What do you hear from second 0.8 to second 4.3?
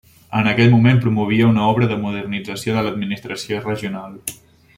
promovia una obra de modernització de l'administració regional.